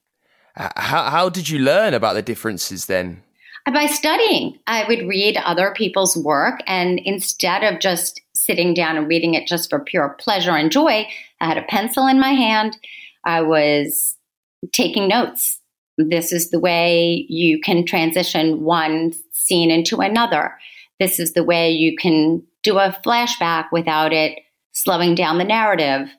[0.56, 3.24] How, how did you learn about the differences then?
[3.66, 4.58] by studying.
[4.66, 9.48] I would read other people's work, and instead of just sitting down and reading it
[9.48, 11.08] just for pure pleasure and joy,
[11.40, 12.78] I had a pencil in my hand.
[13.24, 14.18] I was
[14.72, 15.60] taking notes.
[15.98, 20.58] This is the way you can transition one scene into another.
[21.00, 24.40] This is the way you can do a flashback without it
[24.72, 26.10] slowing down the narrative.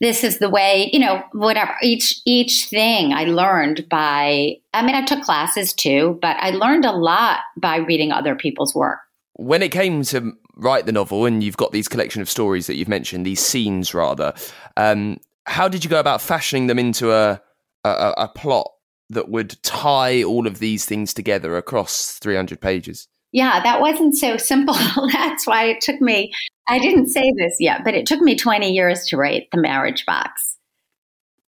[0.00, 1.74] This is the way you know whatever.
[1.82, 6.84] Each each thing i learned by i mean i took classes too but i learned
[6.84, 8.98] a lot by reading other people's work.
[9.34, 12.76] When it came to write the novel and you've got these collection of stories that
[12.76, 14.34] you've mentioned these scenes rather
[14.76, 17.40] um, how did you go about fashioning them into a,
[17.86, 18.70] a, a plot
[19.10, 24.38] that would tie all of these things together across 300 pages yeah, that wasn't so
[24.38, 24.74] simple.
[25.12, 26.32] That's why it took me,
[26.68, 30.06] I didn't say this yet, but it took me 20 years to write The Marriage
[30.06, 30.56] Box.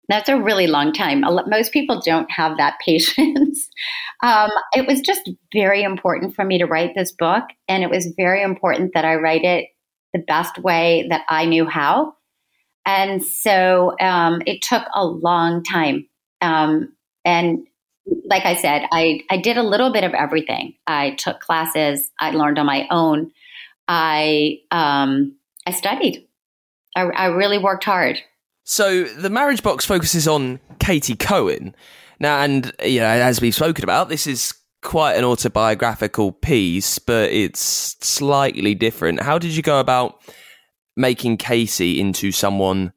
[0.09, 1.23] That's a really long time.
[1.47, 3.69] Most people don't have that patience.
[4.23, 8.13] um, it was just very important for me to write this book, and it was
[8.17, 9.67] very important that I write it
[10.13, 12.15] the best way that I knew how.
[12.87, 16.08] And so um, it took a long time.
[16.41, 16.93] Um,
[17.25, 17.67] and
[18.25, 20.75] like I said, I, I did a little bit of everything.
[20.87, 22.11] I took classes.
[22.21, 23.33] I learned on my own.
[23.87, 26.27] I um, I studied.
[26.97, 28.19] I, I really worked hard.
[28.65, 31.75] So the marriage box focuses on Casey Cohen
[32.21, 37.31] now, and you know, as we've spoken about, this is quite an autobiographical piece, but
[37.31, 39.21] it's slightly different.
[39.21, 40.21] How did you go about
[40.97, 42.93] making Casey into someone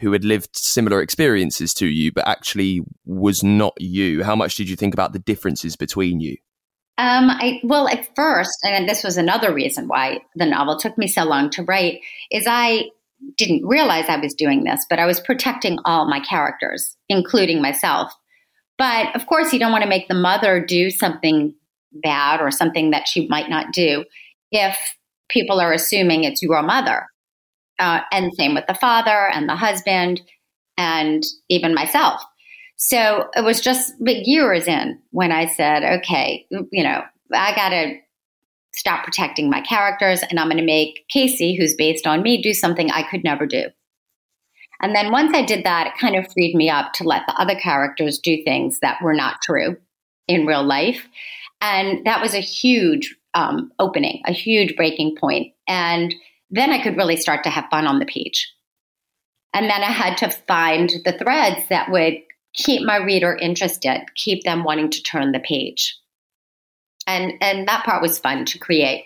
[0.00, 4.24] who had lived similar experiences to you, but actually was not you?
[4.24, 6.36] How much did you think about the differences between you?
[6.98, 11.06] Um, I, well, at first, and this was another reason why the novel took me
[11.06, 12.90] so long to write, is I
[13.36, 18.12] didn't realize I was doing this, but I was protecting all my characters, including myself.
[18.76, 21.54] But of course, you don't want to make the mother do something
[21.92, 24.04] bad or something that she might not do
[24.50, 24.76] if
[25.28, 27.06] people are assuming it's your mother.
[27.80, 30.20] Uh, and same with the father and the husband
[30.76, 32.22] and even myself.
[32.76, 37.94] So it was just years in when I said, okay, you know, I got to
[38.72, 42.54] stop protecting my characters and I'm going to make Casey, who's based on me, do
[42.54, 43.64] something I could never do.
[44.80, 47.34] And then once I did that, it kind of freed me up to let the
[47.34, 49.76] other characters do things that were not true
[50.26, 51.06] in real life.
[51.60, 55.52] And that was a huge um, opening, a huge breaking point.
[55.68, 56.14] And
[56.50, 58.52] then I could really start to have fun on the page.
[59.52, 62.14] And then I had to find the threads that would
[62.54, 65.96] keep my reader interested, keep them wanting to turn the page.
[67.06, 69.04] And and that part was fun to create.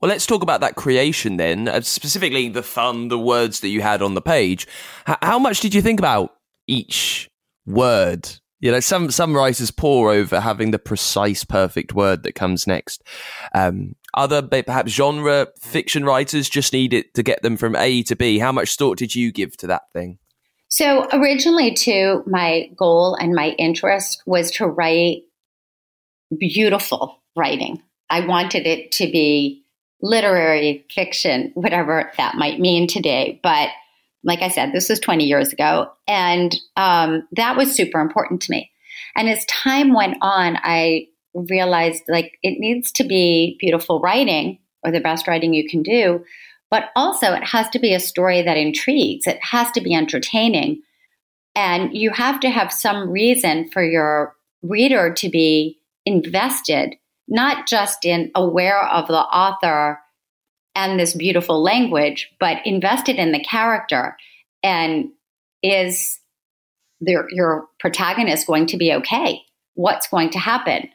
[0.00, 3.80] Well, let's talk about that creation then, uh, specifically the fun, the words that you
[3.80, 4.66] had on the page.
[5.08, 6.34] H- how much did you think about
[6.66, 7.28] each
[7.66, 8.28] word
[8.64, 13.02] You know, some some writers pore over having the precise, perfect word that comes next.
[13.54, 18.16] Um, other perhaps genre fiction writers just need it to get them from A to
[18.16, 18.38] B.
[18.38, 20.18] How much thought did you give to that thing?
[20.68, 25.24] So originally, too, my goal and my interest was to write
[26.38, 27.82] beautiful writing.
[28.08, 29.62] I wanted it to be
[30.00, 33.40] literary fiction, whatever that might mean today.
[33.42, 33.68] But
[34.24, 35.90] like I said, this was 20 years ago.
[36.08, 38.70] And um, that was super important to me.
[39.14, 44.90] And as time went on, I realized like it needs to be beautiful writing or
[44.90, 46.24] the best writing you can do.
[46.70, 50.82] But also, it has to be a story that intrigues, it has to be entertaining.
[51.54, 56.96] And you have to have some reason for your reader to be invested,
[57.28, 60.00] not just in aware of the author
[60.74, 64.16] and this beautiful language, but invested in the character.
[64.62, 65.10] And
[65.62, 66.18] is
[67.00, 69.42] their, your protagonist going to be okay?
[69.74, 70.88] What's going to happen?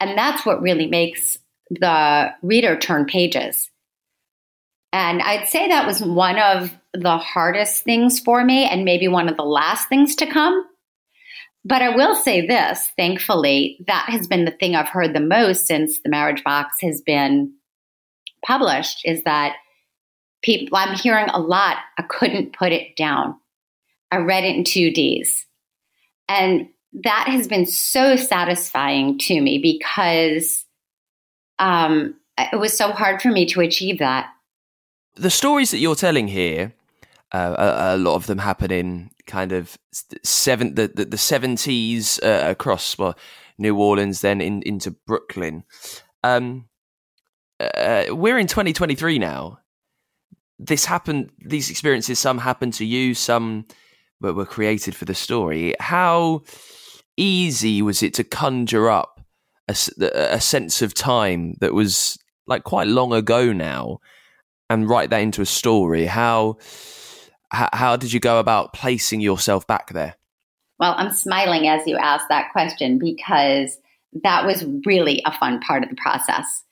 [0.00, 1.36] And that's what really makes
[1.70, 3.70] the reader turn pages.
[4.92, 9.28] And I'd say that was one of the hardest things for me, and maybe one
[9.28, 10.64] of the last things to come.
[11.64, 15.66] But I will say this thankfully, that has been the thing I've heard the most
[15.66, 17.52] since the marriage box has been
[18.44, 19.56] published is that
[20.42, 23.36] people, I'm hearing a lot, I couldn't put it down.
[24.10, 25.46] I read it in two Ds.
[26.28, 30.64] And that has been so satisfying to me because
[31.58, 34.30] um, it was so hard for me to achieve that.
[35.16, 36.72] The stories that you're telling here,
[37.32, 39.76] uh, a, a, lot of them happen in kind of
[40.22, 43.16] seven the the, the 70s uh, across well
[43.58, 45.64] New Orleans, then in, into Brooklyn.
[46.22, 46.68] Um,
[47.60, 49.58] uh, we're in 2023 now.
[50.58, 51.30] This happened.
[51.38, 53.66] These experiences, some happened to you, some
[54.20, 55.74] were, were created for the story.
[55.80, 56.42] How
[57.16, 59.20] easy was it to conjure up
[59.68, 59.76] a,
[60.14, 63.98] a sense of time that was like quite long ago now,
[64.70, 66.06] and write that into a story?
[66.06, 66.58] How
[67.50, 70.16] how, how did you go about placing yourself back there?
[70.78, 73.78] Well, I'm smiling as you ask that question because
[74.22, 76.64] that was really a fun part of the process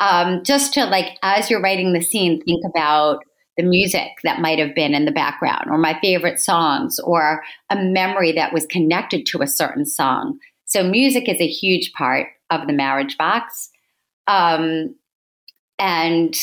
[0.00, 3.22] um, just to like as you're writing the scene think about
[3.58, 7.76] the music that might have been in the background or my favorite songs or a
[7.76, 10.38] memory that was connected to a certain song.
[10.64, 13.68] So music is a huge part of the marriage box.
[14.28, 14.94] Um,
[15.76, 16.36] and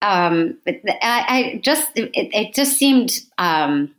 [0.00, 3.94] um, I, I, just it, it just seemed um,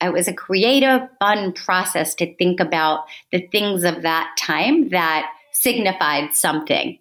[0.00, 5.28] it was a creative fun process to think about the things of that time that
[5.52, 6.98] signified something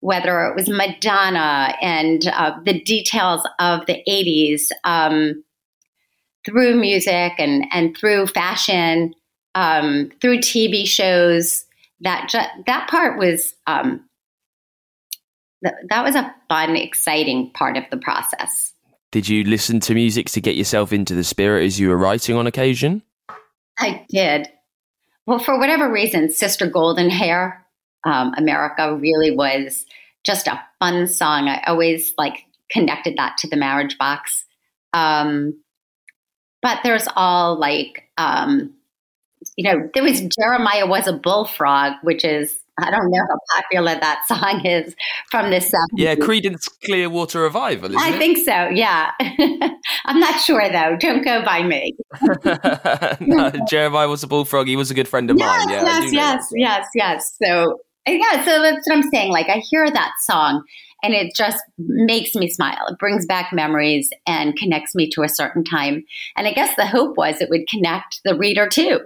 [0.00, 5.44] whether it was Madonna and uh, the details of the 80s um,
[6.44, 9.14] through music and, and through fashion,
[9.54, 11.64] um, through TV shows.
[12.02, 14.08] That ju- that part was um,
[15.62, 18.72] th- that was a fun, exciting part of the process.
[19.12, 22.36] Did you listen to music to get yourself into the spirit as you were writing
[22.36, 23.02] on occasion?
[23.78, 24.48] I did.
[25.26, 27.66] Well, for whatever reason, Sister Golden Hair
[28.04, 29.86] um, America really was
[30.24, 31.48] just a fun song.
[31.48, 34.44] I always like connected that to the marriage box.
[34.92, 35.60] Um,
[36.62, 38.74] but there's all like, um,
[39.56, 43.94] you know, there was Jeremiah was a bullfrog, which is I don't know how popular
[43.94, 44.94] that song is
[45.30, 45.66] from this.
[45.66, 45.74] 70s.
[45.94, 47.98] Yeah, Creedence Clearwater Revival.
[47.98, 48.18] I it?
[48.18, 48.68] think so.
[48.68, 49.10] Yeah,
[50.04, 50.96] I'm not sure though.
[50.98, 51.94] Don't go by me.
[53.20, 54.66] no, Jeremiah was a bullfrog.
[54.66, 55.74] He was a good friend of yes, mine.
[55.74, 57.36] Yeah, yes, yes, yes, yes.
[57.42, 59.30] So yeah, so that's what I'm saying.
[59.30, 60.64] Like I hear that song
[61.02, 62.86] and it just makes me smile.
[62.88, 66.04] It brings back memories and connects me to a certain time.
[66.36, 69.00] And I guess the hope was it would connect the reader too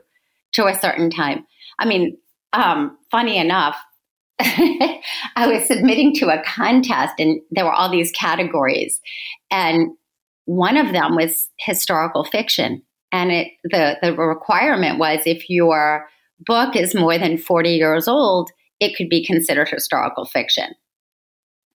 [0.55, 1.45] to a certain time.
[1.79, 2.17] I mean,
[2.53, 3.77] um, funny enough,
[4.41, 9.01] I was submitting to a contest and there were all these categories.
[9.51, 9.91] And
[10.47, 12.83] one of them was historical fiction.
[13.13, 16.07] And it, the, the requirement was if your
[16.41, 18.51] book is more than 40 years old,
[18.85, 20.75] it could be considered historical fiction.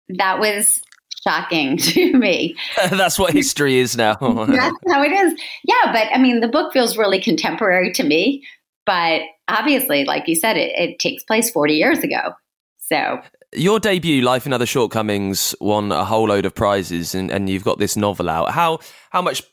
[0.10, 0.80] That was
[1.24, 2.56] shocking to me.
[2.90, 4.16] That's what history is now.
[4.22, 5.34] That's how it is.
[5.64, 8.46] Yeah, but I mean, the book feels really contemporary to me.
[8.86, 12.34] But obviously, like you said, it, it takes place 40 years ago.
[12.80, 13.22] So
[13.54, 17.64] your debut, Life and Other Shortcomings, won a whole load of prizes, and, and you've
[17.64, 18.52] got this novel out.
[18.52, 18.80] How
[19.12, 19.44] how much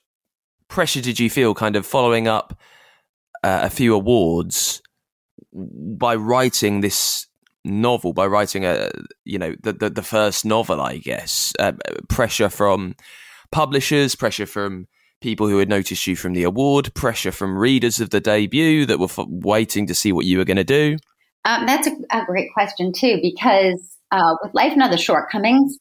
[0.69, 2.59] pressure did you feel, kind of following up
[3.45, 4.81] uh, a few awards
[5.53, 7.26] by writing this
[7.67, 8.91] novel by writing a
[9.25, 11.73] you know the the, the first novel i guess uh,
[12.09, 12.95] pressure from
[13.51, 14.87] publishers pressure from
[15.21, 18.99] people who had noticed you from the award, pressure from readers of the debut that
[18.99, 20.97] were f- waiting to see what you were going to do?
[21.45, 25.79] Um, that's a, a, great question, too, because uh, with Life and Other Shortcomings,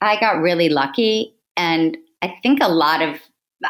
[0.00, 1.34] I got really lucky.
[1.56, 3.20] And I think a lot of,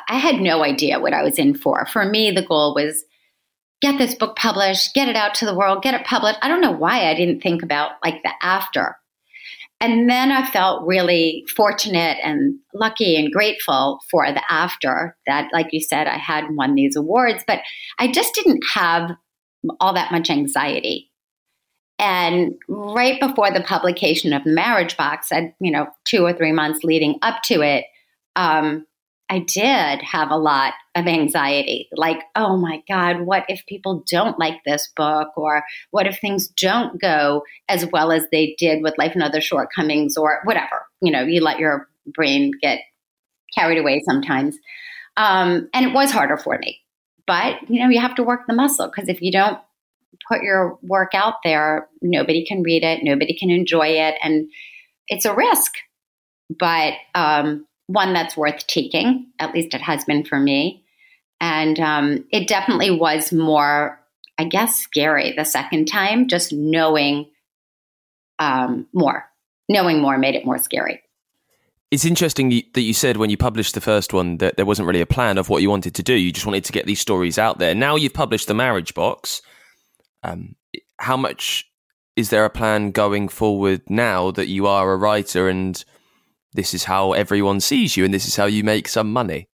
[0.09, 1.87] I had no idea what I was in for.
[1.87, 3.05] For me, the goal was
[3.81, 6.39] get this book published, get it out to the world, get it published.
[6.43, 8.97] I don't know why I didn't think about like the after.
[9.81, 15.69] And then I felt really fortunate and lucky and grateful for the after that, like
[15.73, 17.61] you said, I had won these awards, but
[17.99, 19.11] I just didn't have
[19.81, 21.11] all that much anxiety.
[21.99, 26.83] And right before the publication of marriage box, I, you know, two or three months
[26.83, 27.85] leading up to it,
[28.37, 28.87] um,
[29.29, 31.89] I did have a lot of anxiety.
[31.93, 35.29] Like, oh my God, what if people don't like this book?
[35.37, 39.41] Or what if things don't go as well as they did with Life and Other
[39.41, 40.87] Shortcomings or whatever?
[41.01, 42.81] You know, you let your brain get
[43.57, 44.57] carried away sometimes.
[45.17, 46.81] Um, and it was harder for me.
[47.27, 49.59] But, you know, you have to work the muscle because if you don't
[50.29, 54.15] put your work out there, nobody can read it, nobody can enjoy it.
[54.23, 54.49] And
[55.09, 55.73] it's a risk.
[56.59, 59.27] But, um, one that's worth taking.
[59.39, 60.84] At least it has been for me.
[61.41, 64.01] And um, it definitely was more,
[64.39, 67.31] I guess, scary the second time, just knowing
[68.39, 69.25] um, more.
[69.69, 71.03] Knowing more made it more scary.
[71.91, 75.01] It's interesting that you said when you published the first one that there wasn't really
[75.01, 76.15] a plan of what you wanted to do.
[76.15, 77.75] You just wanted to get these stories out there.
[77.75, 79.43] Now you've published the marriage box.
[80.23, 80.57] Um,
[80.99, 81.71] how much
[82.17, 85.85] is there a plan going forward now that you are a writer and
[86.53, 89.49] this is how everyone sees you and this is how you make some money?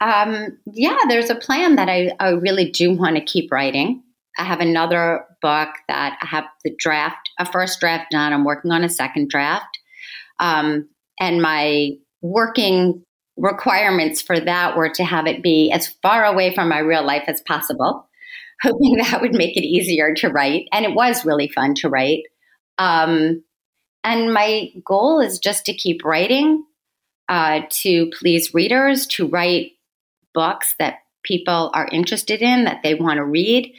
[0.00, 4.02] Um, yeah, there's a plan that I, I really do want to keep writing.
[4.38, 8.32] I have another book that I have the draft, a first draft done.
[8.32, 9.78] I'm working on a second draft.
[10.38, 10.88] Um,
[11.18, 11.90] and my
[12.22, 13.04] working
[13.36, 17.24] requirements for that were to have it be as far away from my real life
[17.26, 18.08] as possible,
[18.62, 20.66] hoping that would make it easier to write.
[20.72, 22.22] And it was really fun to write.
[22.78, 23.42] Um,
[24.02, 26.64] and my goal is just to keep writing,
[27.28, 29.72] uh, to please readers, to write
[30.34, 33.74] books that people are interested in, that they want to read,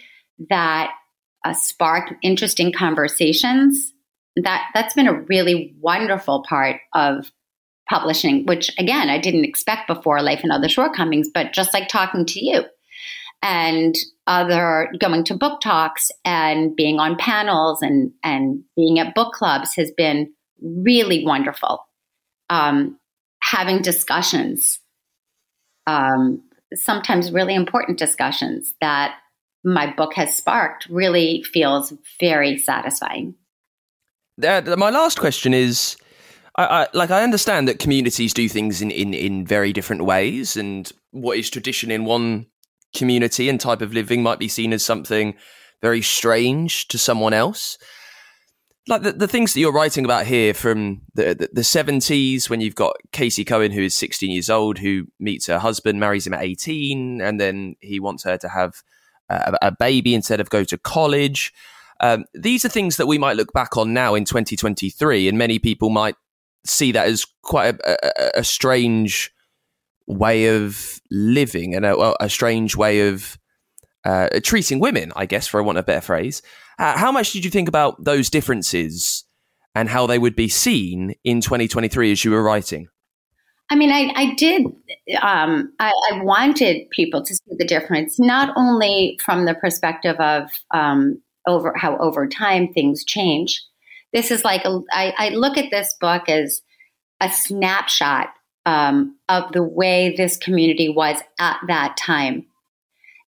[0.49, 0.91] that
[1.45, 3.93] uh, spark interesting conversations.
[4.37, 7.31] That that's been a really wonderful part of
[7.89, 12.25] publishing, which again I didn't expect before Life and Other Shortcomings, but just like talking
[12.27, 12.63] to you
[13.41, 13.95] and
[14.27, 19.75] other going to book talks and being on panels and and being at book clubs
[19.75, 20.31] has been
[20.61, 21.85] really wonderful.
[22.49, 22.99] Um,
[23.41, 24.79] having discussions,
[25.87, 26.41] um,
[26.73, 29.15] sometimes really important discussions that
[29.63, 33.35] my book has sparked, really feels very satisfying.
[34.37, 35.97] My last question is.
[36.57, 40.57] I, I, like I understand that communities do things in, in, in very different ways,
[40.57, 42.47] and what is tradition in one
[42.93, 45.35] community and type of living might be seen as something
[45.81, 47.77] very strange to someone else.
[48.87, 52.61] Like the, the things that you're writing about here from the, the, the 70s, when
[52.61, 56.33] you've got Casey Cohen, who is 16 years old, who meets her husband, marries him
[56.33, 58.81] at 18, and then he wants her to have
[59.29, 61.53] a, a baby instead of go to college.
[61.99, 65.59] Um, these are things that we might look back on now in 2023, and many
[65.59, 66.15] people might
[66.65, 69.31] see that as quite a, a, a strange
[70.07, 73.37] way of living and a, strange way of
[74.03, 76.41] uh, treating women, I guess, for I want of a better phrase.
[76.81, 79.23] Uh, how much did you think about those differences
[79.75, 82.87] and how they would be seen in 2023 as you were writing?
[83.69, 84.65] I mean, I, I did.
[85.21, 90.49] Um, I, I, wanted people to see the difference, not only from the perspective of
[90.71, 93.63] um, over how over time things change.
[94.11, 96.63] This is like a, I, I look at this book as
[97.21, 98.29] a snapshot
[98.65, 102.47] um, of the way this community was at that time.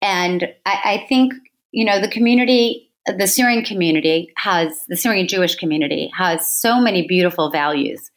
[0.01, 1.33] And I, I, think,
[1.71, 7.07] you know, the community, the Syrian community has, the Syrian Jewish community has so many
[7.07, 8.09] beautiful values.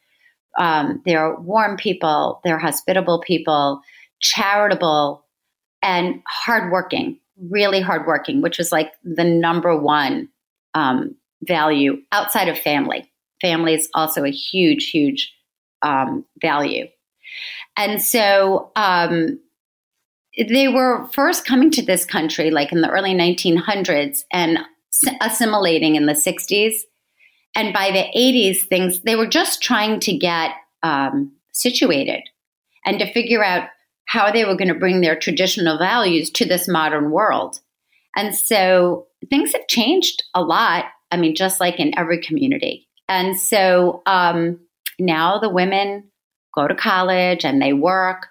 [0.57, 3.81] Um, they're warm people, they're hospitable people,
[4.19, 5.25] charitable,
[5.81, 7.19] and hardworking,
[7.49, 10.27] really hardworking, which is like the number one
[10.73, 13.09] um, value outside of family.
[13.41, 15.33] Family is also a huge, huge
[15.81, 16.87] um, value.
[17.77, 19.39] And so um,
[20.37, 24.59] they were first coming to this country like in the early 1900s and
[25.21, 26.73] assimilating in the 60s.
[27.55, 30.51] And by the 80s, things, they were just trying to get
[30.83, 32.21] um, situated
[32.85, 33.69] and to figure out
[34.05, 37.59] how they were going to bring their traditional values to this modern world.
[38.15, 40.85] And so things have changed a lot.
[41.11, 42.87] I mean, just like in every community.
[43.07, 44.59] And so um,
[44.99, 46.09] now the women
[46.53, 48.27] go to college and they work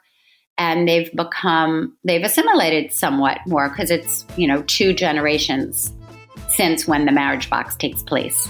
[0.56, 5.92] and they've become they've assimilated somewhat more because it's you know two generations
[6.59, 8.48] since when the marriage box takes place.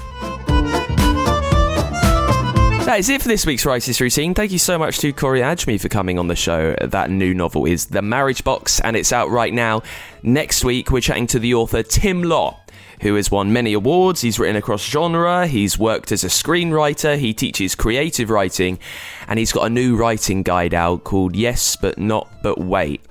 [2.87, 4.33] That is it for this week's Writers Routine.
[4.33, 6.75] Thank you so much to Corie Adjmi for coming on the show.
[6.81, 9.83] That new novel is The Marriage Box, and it's out right now.
[10.23, 14.23] Next week, we're chatting to the author Tim Lott, who has won many awards.
[14.23, 18.79] He's written across genre, he's worked as a screenwriter, he teaches creative writing,
[19.27, 23.03] and he's got a new writing guide out called Yes, But Not, But Wait.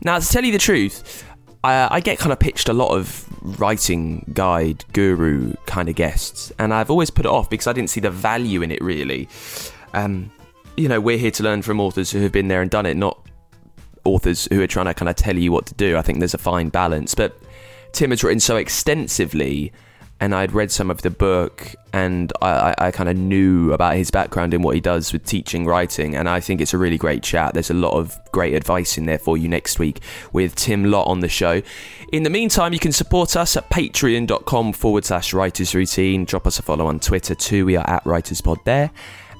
[0.00, 1.24] Now, to tell you the truth,
[1.64, 3.26] I, I get kind of pitched a lot of
[3.60, 7.90] writing guide guru kind of guests, and I've always put it off because I didn't
[7.90, 9.28] see the value in it really.
[9.94, 10.30] Um,
[10.76, 12.96] you know, we're here to learn from authors who have been there and done it,
[12.96, 13.20] not
[14.04, 15.96] authors who are trying to kind of tell you what to do.
[15.96, 17.36] I think there's a fine balance, but
[17.92, 19.72] Tim has written so extensively
[20.20, 24.10] and I'd read some of the book and I, I, kind of knew about his
[24.10, 26.16] background and what he does with teaching writing.
[26.16, 27.54] And I think it's a really great chat.
[27.54, 30.00] There's a lot of great advice in there for you next week
[30.32, 31.62] with Tim Lott on the show.
[32.12, 36.24] In the meantime, you can support us at patreon.com forward slash writers routine.
[36.24, 37.64] Drop us a follow on Twitter too.
[37.64, 38.90] We are at writerspod there.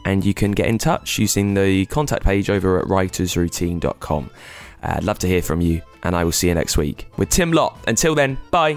[0.04, 4.30] And you can get in touch using the contact page over at writersroutine.com.
[4.82, 7.30] Uh, I'd love to hear from you, and I will see you next week with
[7.30, 7.76] Tim Lott.
[7.88, 8.76] Until then, bye.